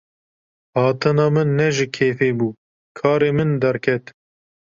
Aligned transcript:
Hatina 0.77 1.25
min 1.33 1.49
ne 1.59 1.67
ji 1.75 1.85
kêfê 1.95 2.27
bû, 2.37 2.49
karê 2.97 3.29
min 3.37 3.51
derket. 3.61 4.03